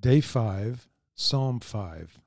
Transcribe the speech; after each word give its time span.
Day 0.00 0.20
5, 0.20 0.86
Psalm 1.16 1.58
5. 1.58 2.20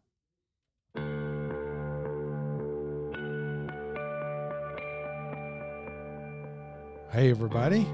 Hey, 7.12 7.30
everybody. 7.30 7.88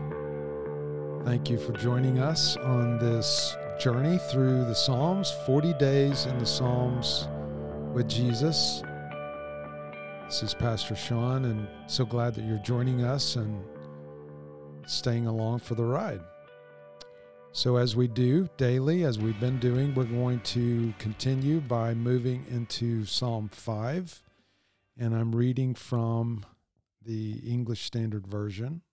Thank 1.25 1.51
you 1.51 1.59
for 1.59 1.73
joining 1.73 2.17
us 2.17 2.57
on 2.57 2.97
this 2.97 3.55
journey 3.79 4.17
through 4.31 4.65
the 4.65 4.73
Psalms 4.73 5.31
40 5.45 5.73
days 5.73 6.25
in 6.25 6.39
the 6.39 6.45
Psalms 6.45 7.27
with 7.93 8.09
Jesus. 8.09 8.81
This 10.25 10.41
is 10.41 10.55
Pastor 10.55 10.95
Sean, 10.95 11.45
and 11.45 11.67
so 11.85 12.03
glad 12.03 12.33
that 12.33 12.45
you're 12.45 12.57
joining 12.59 13.03
us 13.03 13.35
and 13.35 13.63
staying 14.87 15.27
along 15.27 15.59
for 15.59 15.75
the 15.75 15.85
ride. 15.85 16.21
So, 17.57 17.77
as 17.77 17.95
we 17.95 18.07
do 18.07 18.47
daily, 18.57 19.03
as 19.03 19.17
we've 19.17 19.39
been 19.39 19.57
doing, 19.57 19.95
we're 19.95 20.03
going 20.03 20.41
to 20.41 20.93
continue 20.99 21.59
by 21.59 21.95
moving 21.95 22.45
into 22.51 23.03
Psalm 23.03 23.49
5. 23.49 24.21
And 24.95 25.15
I'm 25.15 25.35
reading 25.35 25.73
from 25.73 26.45
the 27.03 27.39
English 27.43 27.83
Standard 27.83 28.27
Version. 28.27 28.83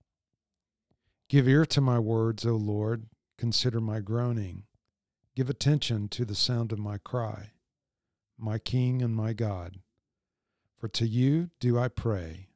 Give 1.29 1.47
ear 1.47 1.67
to 1.67 1.83
my 1.83 1.99
words, 1.99 2.47
O 2.47 2.55
Lord. 2.55 3.05
Consider 3.37 3.83
my 3.83 4.01
groaning. 4.01 4.63
Give 5.37 5.51
attention 5.51 6.09
to 6.09 6.25
the 6.25 6.35
sound 6.35 6.73
of 6.73 6.79
my 6.79 6.97
cry, 6.97 7.51
my 8.39 8.57
King 8.57 9.03
and 9.03 9.15
my 9.15 9.35
God. 9.35 9.81
For 10.79 10.89
to 10.89 11.07
you 11.07 11.51
do 11.61 11.79
I 11.79 11.89
pray. 11.89 12.49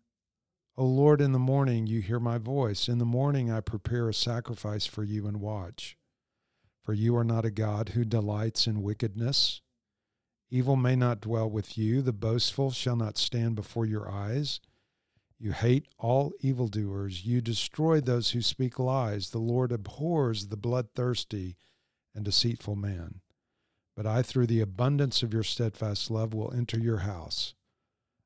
O 0.79 0.85
Lord, 0.85 1.21
in 1.21 1.33
the 1.33 1.41
morning 1.41 1.89
you 1.89 2.01
hear 2.01 2.21
my 2.21 2.39
voice. 2.39 2.87
In 2.87 2.99
the 2.99 3.05
morning 3.05 3.51
I 3.51 3.59
prepare 3.61 4.09
a 4.09 4.15
sacrifice 4.15 4.87
for 4.87 5.03
you 5.03 5.27
and 5.27 5.41
watch. 5.41 5.97
For 6.85 6.95
you 6.95 7.17
are 7.17 7.25
not 7.25 7.45
a 7.45 7.51
God 7.51 7.89
who 7.91 8.05
delights 8.05 8.69
in 8.69 8.85
wickedness. 8.85 9.61
Evil 10.51 10.77
may 10.77 10.95
not 10.95 11.21
dwell 11.21 11.51
with 11.51 11.77
you, 11.77 12.01
the 12.01 12.13
boastful 12.13 12.71
shall 12.71 12.95
not 12.95 13.19
stand 13.19 13.57
before 13.57 13.87
your 13.87 14.09
eyes. 14.09 14.61
You 15.37 15.51
hate 15.51 15.89
all 15.99 16.33
evildoers, 16.43 17.27
you 17.27 17.41
destroy 17.41 18.01
those 18.01 18.31
who 18.31 18.41
speak 18.41 18.79
lies. 18.79 19.31
The 19.31 19.39
Lord 19.39 19.73
abhors 19.73 20.47
the 20.47 20.57
bloodthirsty 20.57 21.57
and 22.15 22.25
deceitful 22.25 22.77
man. 22.77 23.21
But 23.97 24.07
I, 24.07 24.23
through 24.23 24.47
the 24.47 24.61
abundance 24.61 25.25
of 25.25 25.35
your 25.35 25.43
steadfast 25.43 26.09
love, 26.09 26.35
will 26.35 26.55
enter 26.55 26.79
your 26.79 26.99
house. 26.99 27.55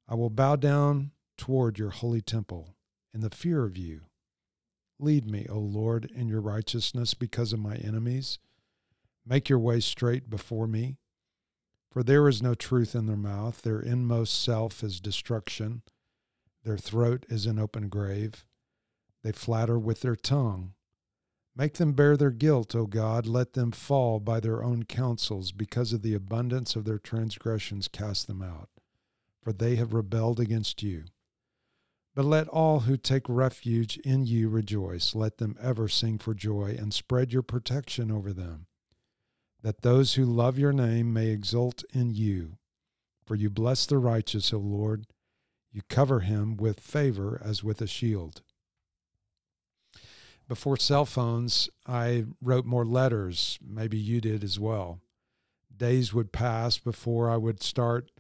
I 0.07 0.17
will 0.17 0.29
bow 0.29 0.57
down 0.57 1.13
toward 1.43 1.77
your 1.77 1.91
holy 1.91 2.21
temple 2.21 2.77
in 3.13 3.21
the 3.21 3.29
fear 3.29 3.65
of 3.65 3.77
you. 3.77 4.03
Lead 5.01 5.29
me, 5.29 5.45
O 5.51 5.59
Lord, 5.59 6.09
in 6.15 6.29
your 6.29 6.41
righteousness 6.41 7.15
because 7.15 7.53
of 7.53 7.59
my 7.59 7.75
enemies. 7.75 8.39
Make 9.27 9.49
your 9.49 9.59
way 9.59 9.81
straight 9.81 10.31
before 10.31 10.69
me. 10.69 10.99
For 11.91 12.05
there 12.05 12.29
is 12.29 12.43
no 12.43 12.55
truth 12.55 12.95
in 12.95 13.07
their 13.07 13.17
mouth, 13.17 13.63
their 13.63 13.81
inmost 13.81 14.41
self 14.41 14.85
is 14.85 15.01
destruction, 15.01 15.83
their 16.63 16.79
throat 16.79 17.27
is 17.29 17.45
an 17.45 17.59
open 17.59 17.89
grave. 17.89 18.45
They 19.25 19.33
flatter 19.33 19.81
with 19.81 20.03
their 20.03 20.15
tongue. 20.15 20.75
Make 21.57 21.75
them 21.75 21.93
bear 21.93 22.17
their 22.17 22.31
guilt, 22.31 22.77
O 22.77 22.87
God. 22.87 23.27
Let 23.27 23.55
them 23.55 23.73
fall 23.73 24.21
by 24.21 24.39
their 24.39 24.63
own 24.63 24.85
counsels. 24.85 25.51
Because 25.51 25.93
of 25.93 26.03
the 26.03 26.15
abundance 26.15 26.77
of 26.77 26.85
their 26.85 27.01
transgressions, 27.01 27.89
cast 27.89 28.29
them 28.29 28.43
out. 28.43 28.69
For 29.43 29.53
they 29.53 29.75
have 29.75 29.93
rebelled 29.93 30.39
against 30.39 30.85
you. 30.85 31.07
But 32.15 32.27
let 32.27 32.49
all 32.49 32.81
who 32.81 32.97
take 32.97 33.29
refuge 33.29 33.97
in 33.99 34.27
you 34.27 34.49
rejoice. 34.49 35.15
Let 35.15 35.39
them 35.39 35.57
ever 35.61 35.89
sing 35.89 36.19
for 36.19 36.35
joy 36.35 36.77
and 36.79 36.93
spread 36.93 37.33
your 37.33 37.43
protection 37.43 38.11
over 38.11 38.33
them 38.33 38.67
that 39.63 39.83
those 39.83 40.15
who 40.15 40.25
love 40.25 40.59
your 40.59 40.73
name 40.73 41.13
may 41.13 41.29
exult 41.29 41.85
in 41.93 42.13
you. 42.13 42.59
For 43.25 43.37
you 43.37 43.49
bless 43.49 43.87
the 43.87 43.99
righteous, 43.99 44.53
O 44.53 44.59
Lord. 44.59 45.07
You 45.71 45.83
cover 45.89 46.21
him 46.21 46.57
with 46.57 46.81
favor 46.81 47.41
as 47.43 47.65
with 47.65 47.81
a 47.81 47.87
shield. 47.87 48.43
Before 50.49 50.77
cell 50.77 51.07
phones, 51.07 51.71
I 51.87 52.25
wrote 52.43 52.67
more 52.67 52.85
letters. 52.85 53.59
Maybe 53.65 53.97
you 53.97 54.21
did 54.21 54.45
as 54.45 54.59
well. 54.59 55.01
Days 55.75 56.13
would 56.13 56.33
pass 56.33 56.77
before 56.77 57.31
I 57.31 57.37
would 57.37 57.63
start 57.63 58.11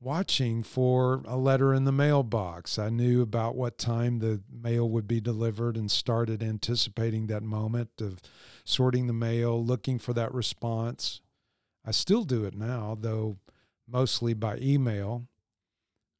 watching 0.00 0.62
for 0.62 1.22
a 1.26 1.36
letter 1.36 1.74
in 1.74 1.84
the 1.84 1.92
mailbox. 1.92 2.78
I 2.78 2.88
knew 2.88 3.20
about 3.20 3.54
what 3.54 3.76
time 3.76 4.18
the 4.18 4.40
mail 4.50 4.88
would 4.88 5.06
be 5.06 5.20
delivered 5.20 5.76
and 5.76 5.90
started 5.90 6.42
anticipating 6.42 7.26
that 7.26 7.42
moment 7.42 7.90
of 8.00 8.20
sorting 8.64 9.06
the 9.06 9.12
mail, 9.12 9.62
looking 9.62 9.98
for 9.98 10.14
that 10.14 10.32
response. 10.32 11.20
I 11.84 11.90
still 11.90 12.24
do 12.24 12.44
it 12.44 12.54
now, 12.54 12.96
though 12.98 13.36
mostly 13.86 14.32
by 14.32 14.56
email. 14.56 15.26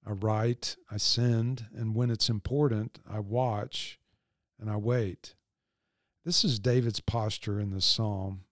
I 0.06 0.12
write, 0.12 0.76
I 0.90 0.96
send, 0.96 1.66
and 1.74 1.94
when 1.94 2.10
it's 2.10 2.28
important, 2.28 2.98
I 3.08 3.20
watch 3.20 3.98
and 4.58 4.70
I 4.70 4.76
wait. 4.76 5.34
This 6.24 6.44
is 6.44 6.58
David's 6.58 7.00
posture 7.00 7.58
in 7.58 7.70
this 7.70 7.86
psalm. 7.86 8.42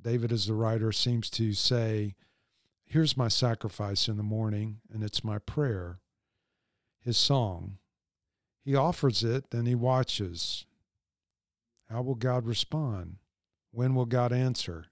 David, 0.00 0.32
as 0.32 0.46
the 0.46 0.54
writer, 0.54 0.92
seems 0.92 1.28
to 1.30 1.52
say, 1.52 2.14
Here's 2.90 3.18
my 3.18 3.28
sacrifice 3.28 4.08
in 4.08 4.16
the 4.16 4.22
morning, 4.22 4.80
and 4.90 5.04
it's 5.04 5.22
my 5.22 5.38
prayer, 5.38 5.98
his 6.98 7.18
song. 7.18 7.76
He 8.64 8.74
offers 8.74 9.22
it 9.22 9.44
and 9.52 9.68
he 9.68 9.74
watches. 9.74 10.64
How 11.90 12.00
will 12.00 12.14
God 12.14 12.46
respond? 12.46 13.16
When 13.72 13.94
will 13.94 14.06
God 14.06 14.32
answer? 14.32 14.86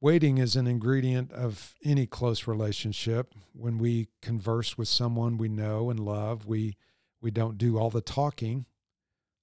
Waiting 0.00 0.38
is 0.38 0.56
an 0.56 0.66
ingredient 0.66 1.30
of 1.32 1.74
any 1.84 2.06
close 2.06 2.46
relationship. 2.46 3.34
When 3.52 3.76
we 3.76 4.08
converse 4.22 4.78
with 4.78 4.88
someone 4.88 5.36
we 5.36 5.50
know 5.50 5.90
and 5.90 6.00
love, 6.00 6.46
we, 6.46 6.78
we 7.20 7.30
don't 7.30 7.58
do 7.58 7.78
all 7.78 7.90
the 7.90 8.00
talking. 8.00 8.64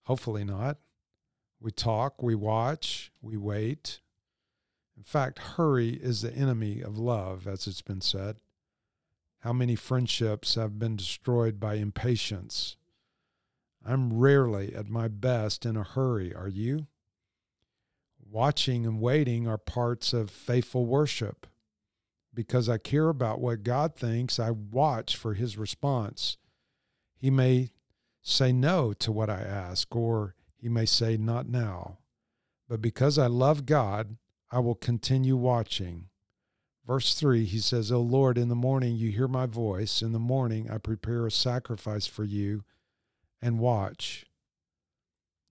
Hopefully 0.05 0.43
not. 0.43 0.77
We 1.61 1.69
talk, 1.69 2.23
we 2.23 2.33
watch, 2.33 3.11
we 3.21 3.37
wait, 3.37 3.99
in 4.99 5.05
fact, 5.05 5.39
hurry 5.39 5.91
is 5.91 6.21
the 6.21 6.33
enemy 6.33 6.81
of 6.81 6.97
love, 6.97 7.47
as 7.47 7.67
it's 7.67 7.81
been 7.81 8.01
said. 8.01 8.35
How 9.39 9.53
many 9.53 9.75
friendships 9.75 10.55
have 10.55 10.77
been 10.77 10.97
destroyed 10.97 11.57
by 11.57 11.75
impatience? 11.75 12.75
I'm 13.85 14.19
rarely 14.19 14.75
at 14.75 14.89
my 14.89 15.07
best 15.07 15.65
in 15.65 15.77
a 15.77 15.83
hurry. 15.83 16.35
Are 16.35 16.49
you? 16.49 16.87
Watching 18.29 18.85
and 18.85 18.99
waiting 18.99 19.47
are 19.47 19.57
parts 19.57 20.11
of 20.11 20.29
faithful 20.29 20.85
worship. 20.85 21.47
Because 22.33 22.67
I 22.67 22.77
care 22.77 23.07
about 23.07 23.39
what 23.39 23.63
God 23.63 23.95
thinks, 23.95 24.37
I 24.37 24.51
watch 24.51 25.15
for 25.15 25.33
his 25.33 25.57
response. 25.57 26.37
He 27.15 27.29
may 27.29 27.69
say 28.21 28.51
no 28.51 28.91
to 28.99 29.13
what 29.13 29.29
I 29.29 29.39
ask, 29.39 29.95
or 29.95 30.35
he 30.57 30.67
may 30.67 30.85
say, 30.85 31.15
Not 31.15 31.47
now. 31.47 31.99
But 32.67 32.81
because 32.81 33.17
I 33.17 33.27
love 33.27 33.65
God, 33.65 34.17
I 34.51 34.59
will 34.59 34.75
continue 34.75 35.35
watching. 35.35 36.05
Verse 36.85 37.13
3, 37.13 37.45
he 37.45 37.59
says, 37.59 37.91
O 37.91 38.01
Lord, 38.01 38.37
in 38.37 38.49
the 38.49 38.55
morning 38.55 38.95
you 38.95 39.11
hear 39.11 39.27
my 39.27 39.45
voice. 39.45 40.01
In 40.01 40.11
the 40.11 40.19
morning 40.19 40.71
I 40.71 40.79
prepare 40.79 41.27
a 41.27 41.31
sacrifice 41.31 42.07
for 42.07 42.23
you 42.23 42.63
and 43.41 43.59
watch. 43.59 44.25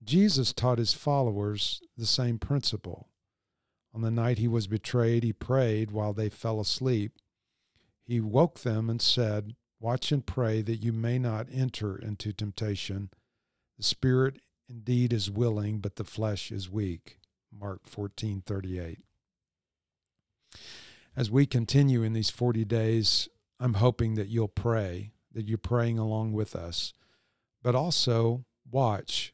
Jesus 0.03 0.53
taught 0.53 0.77
his 0.79 0.93
followers 0.93 1.81
the 1.97 2.05
same 2.05 2.39
principle. 2.39 3.09
On 3.93 4.01
the 4.01 4.11
night 4.11 4.37
he 4.37 4.47
was 4.47 4.67
betrayed, 4.67 5.23
he 5.23 5.33
prayed 5.33 5.91
while 5.91 6.13
they 6.13 6.29
fell 6.29 6.59
asleep. 6.59 7.13
He 8.05 8.19
woke 8.19 8.59
them 8.59 8.89
and 8.89 9.01
said, 9.01 9.55
Watch 9.79 10.11
and 10.11 10.25
pray 10.25 10.61
that 10.61 10.83
you 10.83 10.91
may 10.91 11.19
not 11.19 11.47
enter 11.51 11.97
into 11.97 12.33
temptation. 12.33 13.11
The 13.77 13.83
spirit 13.83 14.41
indeed 14.67 15.13
is 15.13 15.31
willing, 15.31 15.79
but 15.79 15.95
the 15.95 16.03
flesh 16.03 16.51
is 16.51 16.69
weak. 16.69 17.18
Mark 17.51 17.85
14:38. 17.85 19.03
As 21.15 21.29
we 21.29 21.45
continue 21.45 22.03
in 22.03 22.13
these 22.13 22.29
40 22.29 22.65
days, 22.65 23.27
I'm 23.59 23.75
hoping 23.75 24.15
that 24.15 24.29
you'll 24.29 24.47
pray, 24.47 25.11
that 25.31 25.47
you're 25.47 25.57
praying 25.57 25.99
along 25.99 26.33
with 26.33 26.55
us, 26.55 26.93
but 27.61 27.75
also 27.75 28.45
watch. 28.69 29.33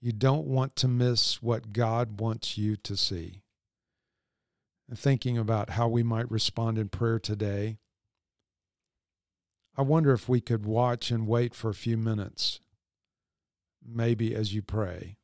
You 0.00 0.12
don't 0.12 0.46
want 0.46 0.76
to 0.76 0.88
miss 0.88 1.42
what 1.42 1.72
God 1.72 2.20
wants 2.20 2.56
you 2.56 2.76
to 2.76 2.96
see. 2.96 3.42
And 4.88 4.98
thinking 4.98 5.36
about 5.36 5.70
how 5.70 5.88
we 5.88 6.02
might 6.02 6.30
respond 6.30 6.78
in 6.78 6.88
prayer 6.88 7.18
today, 7.18 7.78
I 9.76 9.82
wonder 9.82 10.12
if 10.12 10.28
we 10.28 10.40
could 10.40 10.64
watch 10.64 11.10
and 11.10 11.26
wait 11.26 11.54
for 11.54 11.68
a 11.68 11.74
few 11.74 11.96
minutes, 11.96 12.60
maybe 13.84 14.34
as 14.34 14.54
you 14.54 14.62
pray. 14.62 15.17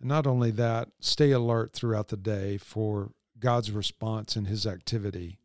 And 0.00 0.08
not 0.08 0.26
only 0.26 0.50
that, 0.52 0.90
stay 1.00 1.30
alert 1.30 1.72
throughout 1.72 2.08
the 2.08 2.16
day 2.16 2.56
for 2.56 3.10
God's 3.38 3.70
response 3.70 4.36
and 4.36 4.46
his 4.46 4.66
activity. 4.66 5.38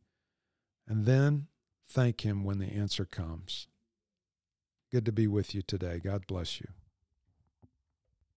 And 0.88 1.06
then 1.06 1.48
thank 1.88 2.22
him 2.22 2.44
when 2.44 2.60
the 2.60 2.68
answer 2.68 3.06
comes. 3.06 3.68
Good 4.92 5.06
to 5.06 5.12
be 5.12 5.28
with 5.28 5.56
you 5.56 5.62
today. 5.62 6.00
God 6.04 6.28
bless 6.28 6.60
you. 6.60 6.68